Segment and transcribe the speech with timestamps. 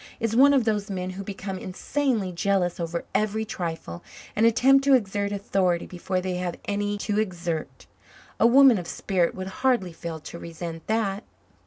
[0.19, 4.03] is one of those men who become insanely jealous over every trifle
[4.35, 7.85] and attempt to exert authority before they have any to exert.
[8.39, 11.23] A woman of spirit would hardly fail to resent that."